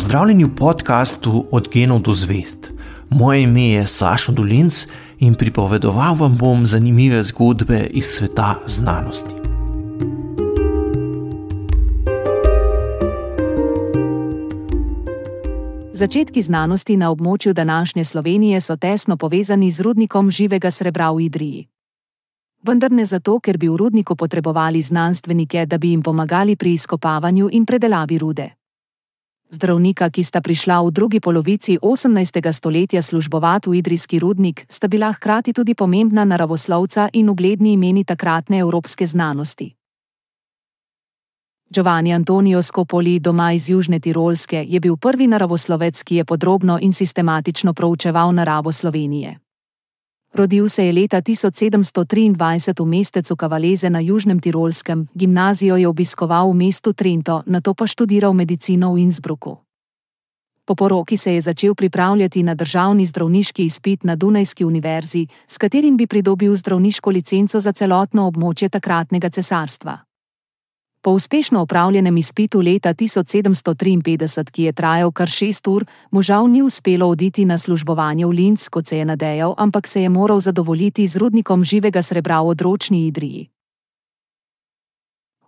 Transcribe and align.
Pozdravljeni 0.00 0.44
v 0.44 0.54
podkastu 0.56 1.44
Od 1.50 1.68
genov 1.72 2.00
do 2.00 2.14
zvest. 2.14 2.72
Moje 3.10 3.42
ime 3.42 3.62
je 3.62 3.86
Sašo 3.86 4.32
Dolinc 4.32 4.86
in 5.18 5.34
pripovedoval 5.34 6.14
vam 6.14 6.36
bom 6.36 6.66
zanimive 6.66 7.22
zgodbe 7.22 7.86
iz 7.90 8.06
sveta 8.06 8.54
znanosti. 8.66 9.34
Začetki 15.92 16.42
znanosti 16.42 16.96
na 16.96 17.10
območju 17.10 17.52
današnje 17.52 18.04
Slovenije 18.04 18.60
so 18.60 18.76
tesno 18.76 19.16
povezani 19.16 19.70
z 19.70 19.80
rudnikom 19.80 20.30
živega 20.30 20.70
srebra 20.70 21.10
v 21.10 21.20
Idriji. 21.20 21.66
Vendar 22.62 22.92
ne 22.92 23.04
zato, 23.04 23.40
ker 23.40 23.58
bi 23.58 23.68
v 23.68 23.76
rudniku 23.76 24.16
potrebovali 24.16 24.82
znanstvenike, 24.82 25.66
da 25.66 25.78
bi 25.78 25.90
jim 25.90 26.02
pomagali 26.02 26.56
pri 26.56 26.72
izkopavanju 26.72 27.48
in 27.52 27.66
predelavi 27.66 28.18
rude. 28.18 28.59
Zdravnika, 29.50 30.10
ki 30.10 30.22
sta 30.22 30.38
prišla 30.38 30.78
v 30.86 30.90
drugi 30.94 31.18
polovici 31.20 31.74
18. 31.82 32.52
stoletja 32.52 33.02
službovati 33.02 33.70
v 33.70 33.74
idrijski 33.74 34.18
rudnik, 34.18 34.62
sta 34.68 34.88
bila 34.88 35.12
hkrati 35.12 35.52
tudi 35.52 35.74
pomembna 35.74 36.24
naravoslovca 36.24 37.08
in 37.12 37.28
ugledni 37.28 37.72
imeni 37.72 38.04
takratne 38.04 38.58
evropske 38.58 39.06
znanosti. 39.06 39.74
Giovanni 41.70 42.14
Antonio 42.14 42.62
Scopoli, 42.62 43.18
doma 43.18 43.52
iz 43.52 43.70
Južne 43.70 44.00
Tirolske, 44.00 44.64
je 44.68 44.80
bil 44.80 44.96
prvi 44.96 45.26
naravoslovec, 45.26 46.02
ki 46.02 46.16
je 46.16 46.24
podrobno 46.24 46.78
in 46.82 46.92
sistematično 46.92 47.74
proučeval 47.74 48.34
naravo 48.34 48.72
Slovenije. 48.72 49.38
Rodil 50.34 50.68
se 50.68 50.86
je 50.86 50.92
leta 50.92 51.22
1723 51.22 52.78
v 52.78 52.86
mestecu 52.86 53.36
Kavaleze 53.36 53.90
na 53.90 54.00
Južnem 54.00 54.40
Tirolskem, 54.40 55.08
gimnazijo 55.14 55.76
je 55.76 55.88
obiskoval 55.88 56.50
v 56.50 56.54
mestu 56.54 56.92
Trento, 56.92 57.42
nato 57.46 57.74
pa 57.74 57.86
študiral 57.86 58.32
medicino 58.32 58.94
v 58.94 58.98
Innsbrucku. 58.98 59.58
Po 60.64 60.74
poroki 60.74 61.16
se 61.16 61.34
je 61.34 61.40
začel 61.40 61.74
pripravljati 61.74 62.42
na 62.42 62.54
državni 62.54 63.06
zdravniški 63.06 63.64
izpit 63.64 64.04
na 64.04 64.16
Dunajski 64.16 64.64
univerzi, 64.64 65.26
s 65.46 65.58
katerim 65.58 65.96
bi 65.96 66.06
pridobil 66.06 66.54
zdravniško 66.54 67.10
licenco 67.10 67.60
za 67.60 67.72
celotno 67.72 68.26
območje 68.26 68.68
takratnega 68.68 69.30
cesarstva. 69.30 69.98
Po 71.02 71.10
uspešno 71.10 71.60
opravljenem 71.60 72.16
izpitu 72.16 72.60
leta 72.60 72.94
1753, 72.94 74.50
ki 74.50 74.62
je 74.62 74.72
trajal 74.72 75.12
kar 75.12 75.28
šest 75.28 75.68
ur, 75.68 75.84
mu 76.10 76.22
žal 76.22 76.50
ni 76.50 76.62
uspelo 76.62 77.08
oditi 77.08 77.44
na 77.44 77.58
službovanje 77.58 78.26
v 78.26 78.28
Linz, 78.28 78.68
kot 78.68 78.86
se 78.86 78.98
je 78.98 79.04
nadejal, 79.04 79.54
ampak 79.56 79.86
se 79.86 80.02
je 80.02 80.08
moral 80.08 80.40
zadovoljiti 80.40 81.06
z 81.06 81.16
rudnikom 81.16 81.64
živega 81.64 82.02
srebra 82.02 82.40
v 82.40 82.48
odročni 82.48 83.06
Idriji. 83.06 83.48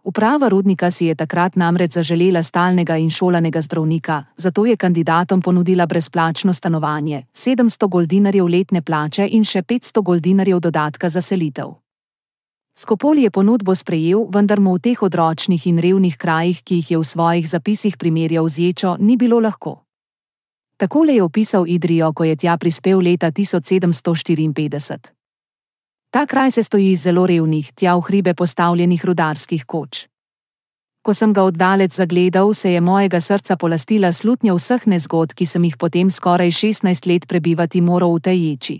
Uprava 0.05 0.48
rudnika 0.48 0.91
si 0.91 1.06
je 1.06 1.14
takrat 1.14 1.56
namreč 1.56 1.92
zaželela 1.92 2.42
stalnega 2.42 2.97
in 2.97 3.11
šolanega 3.11 3.61
zdravnika, 3.61 4.25
zato 4.37 4.66
je 4.66 4.77
kandidatom 4.77 5.42
ponudila 5.42 5.87
brezplačno 5.87 6.53
stanovanje, 6.53 7.27
700 7.33 7.89
goldinarjev 7.89 8.47
letne 8.47 8.83
plače 8.83 9.28
in 9.31 9.44
še 9.44 9.62
500 9.62 10.03
goldinarjev 10.03 10.61
dodatka 10.61 11.09
za 11.09 11.20
selitev. 11.20 11.83
Skopoli 12.75 13.23
je 13.23 13.31
ponudbo 13.31 13.75
sprejel, 13.75 14.25
vendar 14.33 14.61
mu 14.61 14.75
v 14.75 14.81
teh 14.81 15.03
odročnih 15.03 15.67
in 15.67 15.78
revnih 15.78 16.17
krajih, 16.17 16.62
ki 16.65 16.75
jih 16.81 16.91
je 16.91 16.98
v 16.98 17.05
svojih 17.05 17.48
zapisih 17.48 17.97
primerjal 17.97 18.48
z 18.48 18.73
ječo, 18.73 18.97
ni 18.97 19.17
bilo 19.17 19.41
lahko. 19.41 19.84
Takole 20.77 21.15
je 21.15 21.23
opisal 21.23 21.69
Idrijo, 21.69 22.12
ko 22.12 22.25
je 22.25 22.37
tja 22.37 22.56
prispel 22.56 22.98
leta 22.98 23.31
1754. 23.31 25.12
Ta 26.11 26.27
kraj 26.27 26.50
se 26.50 26.62
stoji 26.62 26.91
iz 26.91 27.03
zelo 27.03 27.27
revnih, 27.27 27.73
tja 27.73 27.97
v 27.97 28.00
hribe 28.00 28.34
postavljenih 28.34 29.05
rudarskih 29.05 29.65
koč. 29.65 30.09
Ko 31.03 31.15
sem 31.15 31.33
ga 31.33 31.43
oddalec 31.43 31.95
zagledal, 31.95 32.55
se 32.55 32.73
je 32.73 32.81
mojega 32.81 33.20
srca 33.20 33.56
polastila 33.56 34.12
slutnja 34.12 34.55
vseh 34.55 34.87
nezgod, 34.87 35.34
ki 35.34 35.47
sem 35.47 35.65
jih 35.65 35.77
potem 35.77 36.11
skoraj 36.11 36.50
16 36.50 37.06
let 37.06 37.28
prebivati 37.28 37.81
moral 37.81 38.17
v 38.17 38.20
tej 38.20 38.39
ječi. 38.49 38.77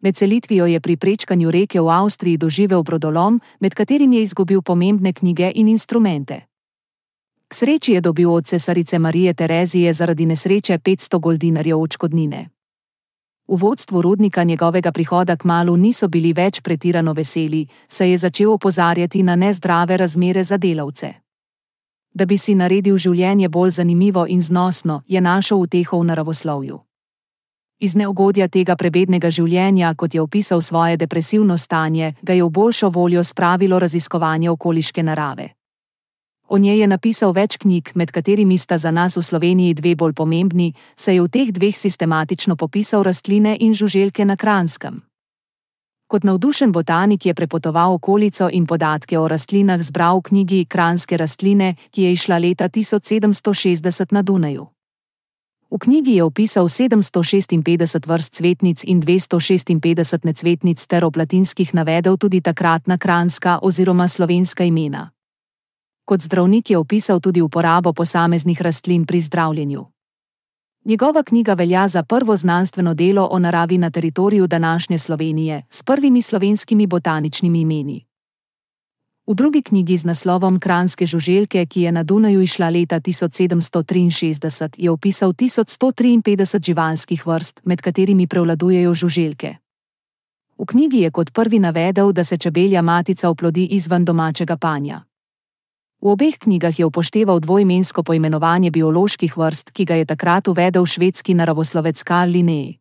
Med 0.00 0.16
selitvijo 0.16 0.66
je 0.66 0.80
pri 0.80 0.96
prečkanju 0.96 1.50
reke 1.50 1.80
v 1.80 1.88
Avstriji 1.88 2.36
doživel 2.36 2.82
brodolom, 2.82 3.40
med 3.60 3.74
katerim 3.74 4.12
je 4.12 4.22
izgubil 4.22 4.62
pomembne 4.62 5.12
knjige 5.12 5.52
in 5.54 5.68
instrumente. 5.68 6.46
K 7.48 7.54
sreči 7.54 7.92
je 7.92 8.00
dobil 8.00 8.30
od 8.32 8.46
cesarice 8.46 8.98
Marije 8.98 9.34
Terezije 9.34 9.92
zaradi 9.92 10.26
nesreče 10.26 10.78
500 10.78 11.20
goldinarjev 11.20 11.80
očkodnine. 11.80 12.48
V 13.48 13.56
vodstvu 13.56 14.02
rudnika 14.02 14.44
njegovega 14.44 14.92
prihoda 14.92 15.36
k 15.36 15.44
malu 15.44 15.76
niso 15.76 16.08
bili 16.08 16.32
več 16.32 16.60
pretirano 16.60 17.12
veseli, 17.12 17.66
saj 17.88 18.10
je 18.10 18.16
začel 18.16 18.52
opozarjati 18.52 19.22
na 19.22 19.36
nezdrave 19.36 19.96
razmere 19.96 20.42
za 20.42 20.56
delavce. 20.56 21.14
Da 22.14 22.26
bi 22.26 22.38
si 22.38 22.54
naredil 22.54 22.96
življenje 22.96 23.48
bolj 23.48 23.70
zanimivo 23.70 24.26
in 24.26 24.42
znosno, 24.42 25.02
je 25.06 25.20
našel 25.20 25.58
uteho 25.58 26.00
v 26.00 26.04
naravoslovju. 26.04 26.87
Iz 27.80 27.92
neugodja 27.94 28.48
tega 28.50 28.74
prebednega 28.74 29.30
življenja, 29.30 29.92
kot 29.94 30.14
je 30.14 30.20
opisal 30.20 30.58
svoje 30.60 30.96
depresivno 30.98 31.54
stanje, 31.56 32.14
ga 32.22 32.34
je 32.34 32.42
v 32.42 32.50
boljšo 32.50 32.88
voljo 32.90 33.22
spravilo 33.24 33.78
raziskovanje 33.78 34.50
okoliške 34.50 35.02
narave. 35.02 35.52
O 36.48 36.58
njej 36.58 36.80
je 36.80 36.86
napisal 36.90 37.32
več 37.32 37.54
knjig, 37.56 37.92
med 37.94 38.10
katerimi 38.10 38.58
sta 38.58 38.78
za 38.78 38.90
nas 38.90 39.16
v 39.16 39.22
Sloveniji 39.22 39.74
dve 39.78 39.92
bolj 39.94 40.14
pomembni, 40.18 40.72
saj 40.96 41.14
je 41.14 41.22
v 41.22 41.28
teh 41.28 41.52
dveh 41.54 41.76
sistematično 41.76 42.56
popisal 42.56 43.04
rastline 43.06 43.54
in 43.60 43.74
žuželke 43.74 44.24
na 44.24 44.36
Kranskem. 44.36 45.02
Kot 46.08 46.24
navdušen 46.24 46.72
botanik 46.72 47.26
je 47.26 47.34
prepotoval 47.34 47.94
okolico 47.94 48.48
in 48.50 48.66
podatke 48.66 49.18
o 49.18 49.28
rastlinah 49.28 49.78
zbral 49.82 50.18
v 50.18 50.22
knjigi 50.22 50.64
Kranske 50.64 51.16
rastline, 51.16 51.76
ki 51.92 52.02
je 52.02 52.12
išla 52.12 52.38
leta 52.38 52.68
1760 52.68 54.12
na 54.12 54.22
Dunaju. 54.22 54.66
V 55.70 55.76
knjigi 55.78 56.16
je 56.16 56.24
opisal 56.24 56.64
756 56.64 58.06
vrst 58.08 58.34
cvetnic 58.34 58.84
in 58.84 59.02
256 59.04 60.24
necvetnic 60.24 60.86
ter 60.86 61.04
ob 61.04 61.16
latinskih 61.16 61.74
navedel 61.74 62.16
tudi 62.16 62.40
takratna 62.40 62.96
kranska 62.96 63.58
oziroma 63.62 64.08
slovenska 64.08 64.64
imena. 64.64 65.10
Kot 66.08 66.24
zdravnik 66.24 66.70
je 66.70 66.78
opisal 66.78 67.20
tudi 67.20 67.44
uporabo 67.44 67.92
posameznih 67.92 68.62
rastlin 68.62 69.04
pri 69.04 69.20
zdravljenju. 69.20 69.84
Njegova 70.84 71.22
knjiga 71.22 71.54
velja 71.54 71.88
za 71.88 72.02
prvo 72.02 72.36
znanstveno 72.36 72.94
delo 72.94 73.28
o 73.30 73.38
naravi 73.38 73.78
na 73.78 73.90
teritoriju 73.90 74.46
današnje 74.46 74.98
Slovenije 74.98 75.62
s 75.70 75.82
prvimi 75.82 76.22
slovenskimi 76.22 76.86
botaničnimi 76.86 77.60
imeni. 77.60 78.07
V 79.28 79.34
drugi 79.36 79.60
knjigi 79.62 79.96
z 79.96 80.08
naslovom 80.08 80.56
Kranske 80.56 81.04
žuželke, 81.04 81.66
ki 81.68 81.82
je 81.82 81.92
na 81.92 82.02
Dunaju 82.02 82.40
išla 82.40 82.70
leta 82.72 82.96
1763, 82.96 84.80
je 84.80 84.90
opisal 84.90 85.32
1153 85.36 86.64
živalskih 86.64 87.26
vrst, 87.26 87.60
med 87.64 87.80
katerimi 87.84 88.26
prevladujejo 88.26 88.94
žuželke. 88.94 89.56
V 90.58 90.64
knjigi 90.64 91.04
je 91.04 91.10
kot 91.10 91.32
prvi 91.32 91.58
navedel, 91.58 92.12
da 92.12 92.24
se 92.24 92.36
čebelja 92.36 92.82
matica 92.82 93.28
oplodi 93.28 93.66
izven 93.76 94.04
domačega 94.04 94.56
panja. 94.56 95.04
V 96.00 96.08
obeh 96.08 96.38
knjigah 96.38 96.78
je 96.78 96.86
upošteval 96.86 97.40
dvojmensko 97.40 98.02
poimenovanje 98.02 98.70
bioloških 98.70 99.36
vrst, 99.36 99.70
ki 99.76 99.84
ga 99.84 99.94
je 99.94 100.04
takrat 100.04 100.48
uvedel 100.48 100.86
švedski 100.86 101.34
naravoslovec 101.34 102.02
Karl 102.02 102.30
Linné. 102.30 102.80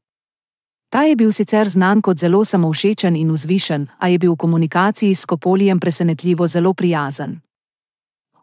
Ta 0.90 1.04
je 1.04 1.16
bil 1.16 1.32
sicer 1.32 1.68
znan 1.68 2.02
kot 2.02 2.18
zelo 2.18 2.46
samovšečen 2.46 3.16
in 3.16 3.32
vzvišen, 3.32 3.88
a 4.00 4.08
je 4.08 4.18
bil 4.18 4.34
v 4.34 4.38
komunikaciji 4.38 5.16
s 5.16 5.26
Kopolijem 5.26 5.80
presenetljivo 5.80 6.48
zelo 6.48 6.74
prijazen. 6.74 7.40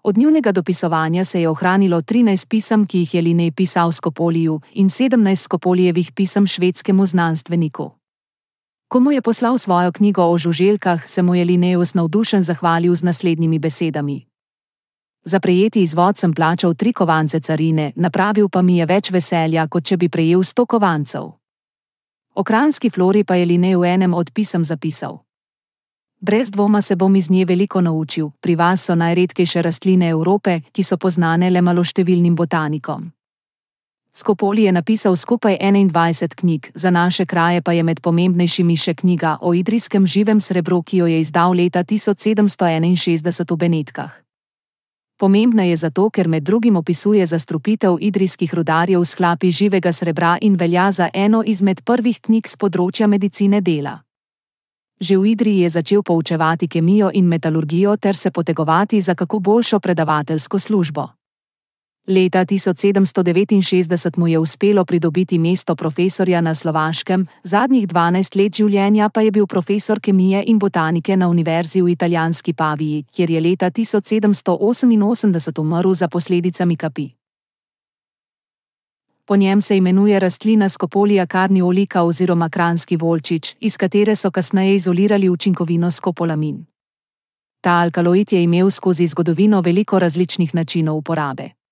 Od 0.02 0.18
njunega 0.18 0.52
dopisovanja 0.52 1.24
se 1.24 1.40
je 1.40 1.48
ohranilo 1.48 2.00
13 2.00 2.48
pisem, 2.48 2.86
ki 2.86 2.98
jih 2.98 3.14
je 3.14 3.20
Linej 3.22 3.52
pisal 3.52 3.92
Skopoliju, 3.92 4.60
in 4.72 4.88
17 4.88 5.36
Skopolijevih 5.36 6.12
pisem 6.12 6.46
švedskemu 6.46 7.06
znanstveniku. 7.06 7.90
Ko 8.88 9.00
mu 9.00 9.12
je 9.12 9.22
poslal 9.22 9.58
svojo 9.58 9.92
knjigo 9.92 10.22
o 10.22 10.38
žuželkah, 10.38 11.08
se 11.08 11.22
mu 11.22 11.34
je 11.34 11.44
Lineus 11.44 11.94
navdušen 11.94 12.42
zahvalil 12.42 12.94
z 12.94 13.02
naslednjimi 13.02 13.58
besedami. 13.58 14.26
Za 15.24 15.40
prejeti 15.40 15.82
izvod 15.82 16.18
sem 16.18 16.34
plačal 16.34 16.74
tri 16.74 16.92
kovance 16.92 17.40
carine, 17.40 17.92
napravil 17.96 18.48
pa 18.48 18.62
mi 18.62 18.76
je 18.76 18.86
več 18.86 19.10
veselja, 19.10 19.66
kot 19.68 19.84
če 19.84 19.96
bi 19.96 20.08
prejel 20.08 20.42
sto 20.44 20.66
kovancev. 20.66 21.43
O 22.34 22.42
kranski 22.44 22.90
flori 22.90 23.24
pa 23.24 23.34
je 23.34 23.46
Linej 23.46 23.76
v 23.76 23.84
enem 23.84 24.14
od 24.14 24.30
pisem 24.34 24.64
zapisal: 24.64 25.22
Brez 26.20 26.50
dvoma 26.50 26.82
se 26.82 26.96
bom 26.96 27.16
iz 27.16 27.30
nje 27.30 27.44
veliko 27.44 27.80
naučil, 27.80 28.30
pri 28.40 28.56
vas 28.56 28.84
so 28.84 28.94
najredkejše 28.94 29.62
rastline 29.62 30.08
Evrope, 30.08 30.60
ki 30.72 30.82
so 30.82 30.96
poznane 30.96 31.50
le 31.50 31.60
maloštevilnim 31.60 32.34
botanikom. 32.34 33.12
Skopoli 34.12 34.62
je 34.62 34.72
napisal 34.72 35.16
skupaj 35.16 35.58
21 35.60 36.34
knjig, 36.34 36.70
za 36.74 36.90
naše 36.90 37.26
kraje 37.26 37.62
pa 37.62 37.72
je 37.72 37.82
med 37.82 38.00
pomembnejšimi 38.00 38.76
še 38.76 38.94
knjiga 38.94 39.38
o 39.40 39.54
idrijskem 39.54 40.06
živem 40.06 40.40
srebru, 40.40 40.82
ki 40.82 40.96
jo 40.96 41.06
je 41.06 41.20
izdal 41.20 41.52
leta 41.52 41.84
1761 41.84 43.50
v 43.50 43.56
Benetkah. 43.56 44.23
Pomembna 45.24 45.62
je 45.64 45.76
zato, 45.76 46.10
ker 46.10 46.28
med 46.28 46.42
drugim 46.44 46.76
opisuje 46.76 47.26
zastrupitev 47.26 47.96
idrijskih 48.00 48.54
rudarjev 48.54 49.00
v 49.00 49.06
sklapi 49.08 49.50
živega 49.50 49.92
srebra 49.92 50.34
in 50.40 50.56
velja 50.60 50.90
za 50.92 51.08
eno 51.14 51.40
izmed 51.46 51.80
prvih 51.80 52.18
knjig 52.20 52.44
z 52.44 52.60
področja 52.60 53.08
medicine 53.08 53.62
dela. 53.64 53.94
Že 55.00 55.16
v 55.16 55.30
Idriji 55.32 55.62
je 55.64 55.70
začel 55.78 56.02
poučevati 56.04 56.68
kemijo 56.68 57.08
in 57.08 57.24
metalurgijo 57.24 57.96
ter 57.96 58.16
se 58.16 58.30
potegovati 58.30 59.00
za 59.00 59.14
kako 59.14 59.40
boljšo 59.40 59.80
predavateljsko 59.80 60.58
službo. 60.58 61.08
Leta 62.06 62.44
1769 62.44 64.18
mu 64.18 64.28
je 64.28 64.38
uspelo 64.38 64.84
pridobiti 64.84 65.38
mesto 65.38 65.74
profesorja 65.74 66.40
na 66.40 66.54
Slovaškem, 66.54 67.26
zadnjih 67.42 67.88
12 67.88 68.36
let 68.36 68.56
življenja 68.56 69.08
pa 69.08 69.20
je 69.20 69.30
bil 69.30 69.46
profesor 69.46 70.00
kemije 70.00 70.44
in 70.46 70.58
botanike 70.58 71.16
na 71.16 71.28
Univerzi 71.28 71.82
v 71.82 71.88
italijanski 71.88 72.52
Paviji, 72.52 73.04
kjer 73.12 73.30
je 73.30 73.40
leta 73.40 73.70
1788 73.70 75.60
umrl 75.60 75.92
za 75.92 76.08
posledicami 76.08 76.76
kapi. 76.76 77.08
Po 79.24 79.36
njem 79.36 79.60
se 79.60 79.76
imenuje 79.76 80.20
rastlina 80.20 80.68
skopolija 80.68 81.26
karniolika 81.26 82.02
oziroma 82.02 82.48
kranski 82.48 82.96
volčič, 82.96 83.56
iz 83.60 83.76
katere 83.76 84.16
so 84.16 84.30
kasneje 84.30 84.74
izolirali 84.74 85.28
učinkovino 85.28 85.90
skopolamin. 85.90 86.66
Ta 87.60 87.70
alkaloid 87.70 88.32
je 88.32 88.42
imel 88.42 88.70
skozi 88.70 89.06
zgodovino 89.06 89.60
veliko 89.60 89.98
različnih 89.98 90.54
načinov 90.54 90.96
uporabe. 90.96 91.63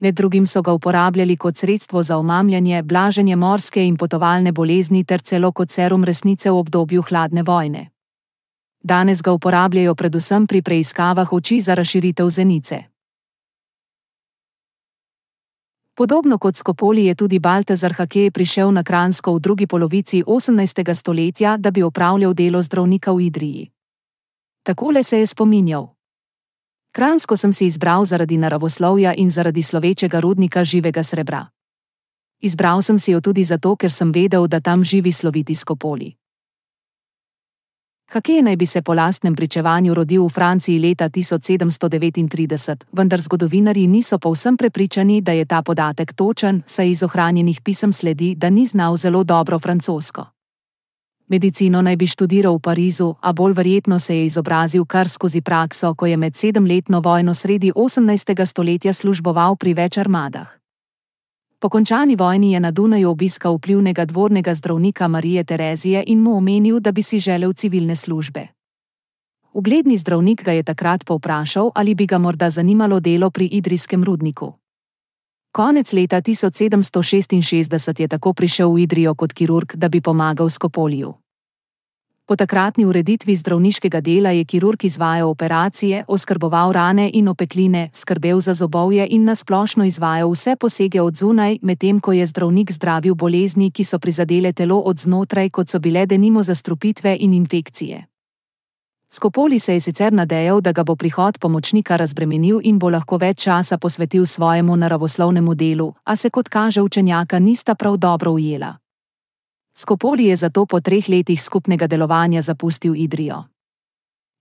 Med 0.00 0.14
drugim 0.14 0.46
so 0.46 0.62
ga 0.62 0.72
uporabljali 0.72 1.36
kot 1.36 1.56
sredstvo 1.56 2.02
za 2.02 2.16
omamljanje, 2.18 2.82
blaženje 2.82 3.36
morske 3.36 3.86
in 3.86 3.96
potovalne 3.96 4.52
bolezni 4.52 5.04
ter 5.04 5.20
celo 5.20 5.52
kot 5.52 5.70
serum 5.70 6.04
resnice 6.04 6.50
v 6.50 6.58
obdobju 6.58 7.02
hladne 7.02 7.42
vojne. 7.42 7.90
Danes 8.82 9.22
ga 9.22 9.32
uporabljajo 9.32 9.94
predvsem 9.94 10.46
pri 10.46 10.62
preiskavah 10.62 11.32
oči 11.32 11.60
za 11.60 11.74
razširitev 11.74 12.28
zenice. 12.30 12.82
Podobno 15.94 16.38
kot 16.38 16.56
Skopoli 16.56 17.06
je 17.06 17.14
tudi 17.14 17.38
Baltazar 17.38 17.92
Hake 17.92 18.30
prišel 18.30 18.70
na 18.72 18.82
Kransko 18.82 19.34
v 19.34 19.40
drugi 19.40 19.66
polovici 19.66 20.22
18. 20.22 20.94
stoletja, 20.94 21.56
da 21.56 21.70
bi 21.70 21.82
opravljal 21.82 22.34
delo 22.34 22.62
zdravnika 22.62 23.12
v 23.12 23.20
Idriji. 23.20 23.70
Takole 24.62 25.02
se 25.02 25.18
je 25.18 25.26
spominjal. 25.26 25.97
Kransko 26.98 27.36
sem 27.38 27.52
si 27.54 27.66
izbral 27.70 28.02
zaradi 28.02 28.34
naravoslovja 28.42 29.12
in 29.14 29.30
zaradi 29.30 29.62
slovečega 29.62 30.18
rudnika 30.20 30.64
živega 30.64 31.02
srebra. 31.02 31.44
Izbral 32.42 32.82
sem 32.82 32.98
si 32.98 33.12
jo 33.12 33.20
tudi 33.20 33.44
zato, 33.44 33.76
ker 33.76 33.90
sem 33.90 34.10
vedel, 34.10 34.48
da 34.50 34.58
tam 34.60 34.82
živi 34.82 35.12
sloviti 35.12 35.54
Skopoli. 35.54 36.10
Hakej 38.10 38.42
naj 38.42 38.56
bi 38.56 38.66
se 38.66 38.82
po 38.82 38.94
lastnem 38.98 39.36
pričevanju 39.36 39.94
rodil 39.94 40.24
v 40.26 40.28
Franciji 40.28 40.78
leta 40.78 41.08
1739, 41.08 42.90
vendar 42.92 43.20
zgodovinari 43.20 43.86
niso 43.86 44.18
povsem 44.18 44.56
prepričani, 44.56 45.20
da 45.20 45.32
je 45.32 45.44
ta 45.44 45.62
podatek 45.62 46.12
točen, 46.12 46.62
saj 46.66 46.90
iz 46.90 47.02
ohranjenih 47.02 47.60
pisem 47.62 47.92
sledi, 47.92 48.34
da 48.34 48.50
ni 48.50 48.66
znal 48.66 48.96
zelo 48.96 49.22
dobro 49.24 49.58
francosko. 49.58 50.26
Medicino 51.28 51.82
naj 51.82 51.96
bi 51.96 52.06
študiral 52.06 52.56
v 52.56 52.60
Parizu, 52.64 53.14
a 53.20 53.32
bolj 53.32 53.52
verjetno 53.52 53.98
se 53.98 54.16
je 54.16 54.24
izobrazil 54.24 54.84
kar 54.84 55.08
skozi 55.08 55.40
prakso, 55.40 55.94
ko 55.94 56.06
je 56.06 56.16
med 56.16 56.36
sedemletno 56.36 57.00
vojno 57.00 57.34
sredi 57.34 57.72
18. 57.72 58.44
stoletja 58.46 58.92
služboval 58.92 59.56
pri 59.56 59.74
več 59.74 59.98
armadah. 59.98 60.48
Po 61.60 61.68
končani 61.68 62.16
vojni 62.16 62.52
je 62.52 62.60
na 62.60 62.70
Dunaju 62.70 63.10
obiskal 63.10 63.58
vplivnega 63.58 64.04
dvornega 64.04 64.54
zdravnika 64.54 65.08
Marije 65.08 65.44
Terezije 65.44 66.04
in 66.06 66.22
mu 66.22 66.36
omenil, 66.36 66.80
da 66.80 66.92
bi 66.92 67.02
si 67.02 67.18
želel 67.18 67.52
civilne 67.52 67.96
službe. 67.96 68.46
Ugledni 69.52 69.96
zdravnik 69.96 70.44
ga 70.44 70.52
je 70.52 70.62
takrat 70.62 71.04
povprašal, 71.04 71.70
ali 71.74 71.94
bi 71.94 72.06
ga 72.06 72.18
morda 72.18 72.50
zanimalo 72.50 73.00
delo 73.00 73.30
pri 73.30 73.46
idrijskem 73.46 74.04
rudniku. 74.04 74.52
Konec 75.58 75.92
leta 75.92 76.20
1766 76.22 78.00
je 78.00 78.08
tako 78.08 78.32
prišel 78.32 78.70
v 78.70 78.78
Idrijo 78.86 79.14
kot 79.14 79.32
kirurg, 79.34 79.74
da 79.74 79.88
bi 79.88 80.00
pomagal 80.00 80.48
Skopoliju. 80.48 81.14
Po 82.26 82.36
takratni 82.36 82.86
ureditvi 82.86 83.34
zdravniškega 83.36 84.00
dela 84.00 84.30
je 84.30 84.44
kirurg 84.44 84.84
izvajal 84.84 85.30
operacije, 85.30 86.04
oskrboval 86.08 86.72
rane 86.72 87.10
in 87.14 87.28
opekline, 87.28 87.90
skrbel 87.92 88.40
za 88.40 88.54
zobovje 88.54 89.08
in 89.10 89.24
nasplošno 89.24 89.84
izvajal 89.84 90.30
vse 90.30 90.56
posege 90.56 91.00
od 91.02 91.16
zunaj, 91.16 91.58
medtem 91.62 92.00
ko 92.00 92.12
je 92.12 92.26
zdravnik 92.26 92.72
zdravil 92.72 93.14
bolezni, 93.14 93.70
ki 93.70 93.84
so 93.84 93.98
prizadele 93.98 94.52
telo 94.52 94.78
od 94.78 94.98
znotraj, 94.98 95.50
kot 95.50 95.68
so 95.68 95.78
bile 95.78 96.06
denimo 96.06 96.42
zastrupitve 96.42 97.16
in 97.20 97.34
infekcije. 97.34 98.06
Skopoli 99.10 99.58
se 99.58 99.72
je 99.72 99.80
sicer 99.80 100.12
nadejal, 100.12 100.60
da 100.60 100.72
ga 100.72 100.84
bo 100.84 100.96
prihod 100.96 101.38
pomočnika 101.38 101.96
razbremenil 101.96 102.60
in 102.62 102.78
bo 102.78 102.90
lahko 102.90 103.16
več 103.16 103.42
časa 103.42 103.78
posvetil 103.78 104.26
svojemu 104.26 104.76
naravoslovnemu 104.76 105.54
delu, 105.54 105.94
a 106.04 106.16
se 106.16 106.30
kot 106.30 106.48
kaže 106.48 106.82
učenjaka 106.82 107.38
nista 107.38 107.74
prav 107.74 107.96
dobro 107.96 108.32
ujela. 108.32 108.76
Skopoli 109.74 110.24
je 110.24 110.36
zato 110.36 110.66
po 110.66 110.80
treh 110.80 111.08
letih 111.08 111.42
skupnega 111.42 111.86
delovanja 111.86 112.42
zapustil 112.42 112.96
Idrijo. 112.96 113.44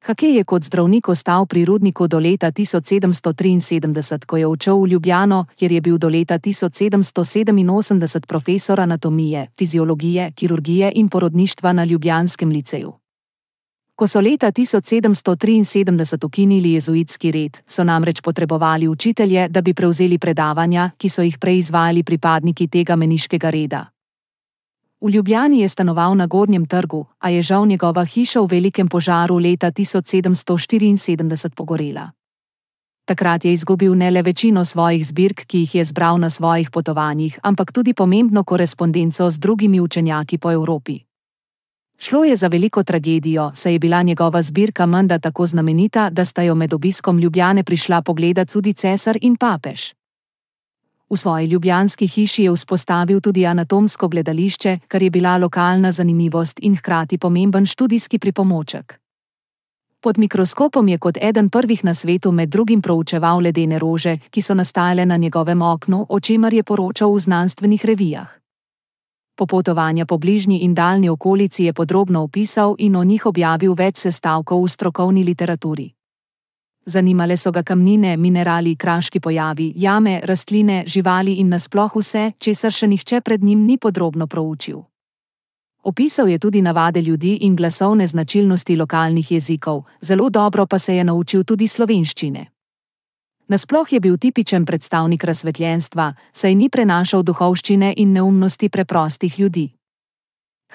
Hakej 0.06 0.36
je 0.36 0.44
kot 0.44 0.64
zdravnik 0.64 1.10
ostal 1.10 1.46
pri 1.46 1.66
rudniku 1.66 2.08
do 2.08 2.20
leta 2.20 2.52
1773, 2.52 4.26
ko 4.26 4.38
je 4.38 4.48
odšel 4.48 4.82
v 4.84 4.88
Ljubljano, 4.88 5.46
kjer 5.56 5.72
je 5.72 5.82
bil 5.82 5.98
do 5.98 6.10
leta 6.10 6.40
1787 6.40 8.26
profesor 8.28 8.82
anatomije, 8.82 9.48
fiziologije, 9.58 10.32
kirurgije 10.32 10.92
in 10.96 11.10
porodništva 11.10 11.74
na 11.74 11.84
Ljubljanskem 11.84 12.50
liceju. 12.50 12.94
Ko 13.98 14.06
so 14.08 14.22
leta 14.22 14.52
1773 14.52 16.26
ukinili 16.26 16.74
jezuitski 16.74 17.32
red, 17.32 17.58
so 17.66 17.84
namreč 17.84 18.22
potrebovali 18.22 18.88
učitelje, 18.88 19.48
da 19.50 19.62
bi 19.62 19.74
prevzeli 19.74 20.20
predavanja, 20.22 20.92
ki 20.98 21.10
so 21.10 21.24
jih 21.26 21.40
prej 21.42 21.58
izvajali 21.58 22.04
pripadniki 22.04 22.68
tega 22.68 22.96
meniškega 22.96 23.50
reda. 23.50 23.80
V 25.02 25.10
Ljubljani 25.10 25.60
je 25.60 25.70
stanoval 25.70 26.14
na 26.16 26.28
Gornjem 26.28 26.66
trgu, 26.66 27.06
a 27.20 27.30
je 27.30 27.42
žal 27.42 27.66
njegova 27.66 28.06
hiša 28.06 28.42
v 28.42 28.48
velikem 28.52 28.88
požaru 28.88 29.40
leta 29.40 29.72
1774 29.72 31.50
pogorela. 31.56 32.12
Takrat 33.06 33.46
je 33.46 33.54
izgubil 33.54 33.96
ne 33.96 34.12
le 34.12 34.22
večino 34.22 34.66
svojih 34.66 35.08
zbirk, 35.08 35.46
ki 35.48 35.58
jih 35.58 35.76
je 35.76 35.84
zbral 35.84 36.20
na 36.20 36.30
svojih 36.30 36.70
potovanjih, 36.70 37.40
ampak 37.44 37.72
tudi 37.72 37.94
pomembno 37.94 38.44
korespondenco 38.44 39.30
z 39.30 39.40
drugimi 39.40 39.82
učenjaki 39.82 40.38
po 40.38 40.52
Evropi. 40.52 41.07
Šlo 42.00 42.24
je 42.24 42.36
za 42.36 42.48
veliko 42.48 42.84
tragedijo, 42.84 43.52
saj 43.54 43.74
je 43.74 43.80
bila 43.80 44.02
njegova 44.02 44.42
zbirka 44.42 44.86
menda 44.86 45.20
tako 45.20 45.46
znamenita, 45.46 46.10
da 46.10 46.26
sta 46.26 46.42
jo 46.42 46.56
med 46.56 46.74
obiskom 46.74 47.20
Ljubljane 47.20 47.64
prišla 47.64 48.02
pogledat 48.02 48.52
tudi 48.52 48.74
cesar 48.74 49.18
in 49.22 49.36
papež. 49.36 49.94
V 51.10 51.18
svoji 51.18 51.48
ljubljanski 51.48 52.08
hiši 52.08 52.44
je 52.44 52.52
vzpostavil 52.52 53.22
tudi 53.22 53.46
anatomsko 53.46 54.08
gledališče, 54.08 54.80
kar 54.88 55.04
je 55.04 55.10
bila 55.10 55.38
lokalna 55.38 55.92
zanimivost 55.92 56.60
in 56.62 56.76
hkrati 56.76 57.18
pomemben 57.18 57.66
študijski 57.66 58.20
pripomoček. 58.20 59.00
Pod 60.00 60.18
mikroskopom 60.18 60.88
je 60.88 60.98
kot 60.98 61.18
eden 61.22 61.50
prvih 61.50 61.86
na 61.86 61.94
svetu 61.94 62.32
med 62.32 62.50
drugim 62.50 62.82
proučeval 62.82 63.40
ledene 63.40 63.80
rože, 63.80 64.18
ki 64.30 64.42
so 64.42 64.54
nastajale 64.54 65.06
na 65.06 65.18
njegovem 65.18 65.62
oknu, 65.62 66.06
o 66.10 66.20
čemer 66.20 66.54
je 66.54 66.64
poročal 66.64 67.14
v 67.14 67.20
znanstvenih 67.20 67.86
revijah. 67.86 68.47
Popotovanja 69.38 70.06
po 70.06 70.18
bližnji 70.18 70.60
in 70.60 70.74
daljni 70.74 71.10
okolici 71.10 71.64
je 71.64 71.74
podrobno 71.74 72.24
opisal 72.24 72.76
in 72.78 72.96
o 72.96 73.04
njih 73.04 73.26
objavil 73.26 73.76
več 73.78 73.98
sestavkov 73.98 74.64
v 74.64 74.68
strokovni 74.68 75.24
literaturi. 75.24 75.92
Zanimale 76.86 77.38
so 77.38 77.52
ga 77.52 77.62
kamnine, 77.64 78.16
minerali, 78.18 78.76
kraški 78.76 79.20
pojavi, 79.20 79.74
jame, 79.76 80.22
rastline, 80.24 80.84
živali 80.88 81.36
in 81.38 81.54
nasploh 81.54 82.00
vse, 82.00 82.32
česar 82.40 82.74
še 82.74 82.88
nihče 82.88 83.22
pred 83.22 83.44
njim 83.44 83.66
ni 83.68 83.78
podrobno 83.78 84.28
proučil. 84.28 84.82
Opisal 85.84 86.30
je 86.30 86.40
tudi 86.40 86.62
navade 86.62 87.02
ljudi 87.02 87.38
in 87.42 87.56
glasovne 87.56 88.08
značilnosti 88.08 88.76
lokalnih 88.76 89.32
jezikov, 89.32 89.84
zelo 90.02 90.30
dobro 90.30 90.66
pa 90.66 90.80
se 90.80 90.96
je 90.96 91.04
naučil 91.04 91.44
tudi 91.44 91.68
slovenščine. 91.68 92.57
Nasploh 93.48 93.94
je 93.94 94.00
bil 94.00 94.18
tipičen 94.18 94.66
predstavnik 94.66 95.24
razsvetljenstva, 95.24 96.14
saj 96.32 96.56
ni 96.56 96.70
prenašal 96.70 97.24
duhovščine 97.24 97.94
in 97.98 98.12
neumnosti 98.14 98.70
preprostih 98.70 99.40
ljudi. 99.40 99.70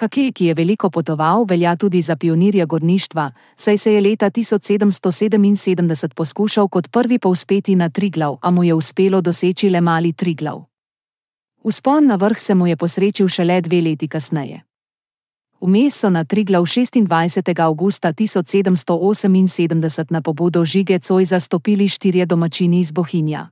Hakej, 0.01 0.33
ki 0.33 0.47
je 0.47 0.55
veliko 0.55 0.91
potoval, 0.91 1.45
velja 1.45 1.77
tudi 1.77 2.01
za 2.01 2.17
pionirja 2.17 2.65
gorništva, 2.67 3.31
saj 3.57 3.77
se 3.79 3.93
je 3.93 4.01
leta 4.01 4.31
1777 4.31 6.15
poskušal 6.15 6.69
kot 6.69 6.89
prvi 6.91 7.19
povzpeti 7.19 7.77
na 7.77 7.91
Triglav, 7.91 8.39
a 8.41 8.51
mu 8.51 8.65
je 8.65 8.75
uspelo 8.75 9.21
doseči 9.21 9.71
le 9.71 9.81
mali 9.81 10.13
Triglav. 10.13 10.65
Vzpon 11.65 12.07
na 12.07 12.17
vrh 12.17 12.41
se 12.41 12.55
mu 12.55 12.67
je 12.67 12.77
posrečil 12.77 13.29
šele 13.29 13.61
dve 13.61 13.81
leti 13.81 14.09
kasneje. 14.09 14.63
Vmes 15.63 15.95
so 15.95 16.11
na 16.11 16.25
Triglav 16.25 16.65
26. 16.67 17.07
augusta 17.61 18.13
1778 18.13 20.11
na 20.11 20.21
pobudo 20.23 20.65
žige 20.65 20.99
Cojza 20.99 21.41
stopili 21.41 21.89
štirje 21.89 22.27
domačini 22.27 22.81
iz 22.81 22.93
Bohinja. 22.93 23.51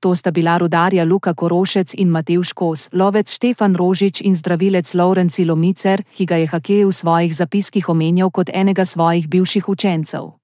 To 0.00 0.14
sta 0.14 0.30
bila 0.30 0.58
rudarja 0.58 1.04
Luka 1.04 1.34
Korošec 1.34 1.94
in 1.94 2.08
Matevš 2.08 2.52
Kos, 2.52 2.88
lovec 2.92 3.30
Štefan 3.30 3.74
Rožič 3.76 4.20
in 4.20 4.34
zdravilec 4.34 4.94
Laurenci 4.94 5.44
Lomicer, 5.44 6.02
ki 6.16 6.26
ga 6.26 6.36
je 6.36 6.46
Hakej 6.46 6.84
v 6.84 6.92
svojih 6.92 7.36
zapiskih 7.36 7.88
omenjal 7.88 8.30
kot 8.30 8.50
enega 8.52 8.84
svojih 8.84 9.28
bivših 9.28 9.68
učencev. 9.68 10.43